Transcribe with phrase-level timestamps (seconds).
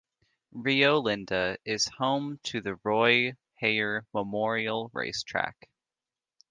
[0.51, 5.69] Rio Linda is home to the Roy Hayer Memorial Race Track.